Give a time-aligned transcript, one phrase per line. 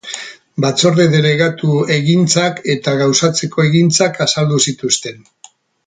[0.63, 5.23] Batzorde delegatu egintzak eta gauzatzeko egintzak azaldu zituzten.